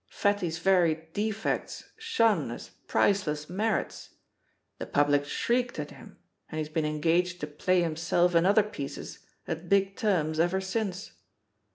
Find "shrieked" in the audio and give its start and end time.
5.25-5.77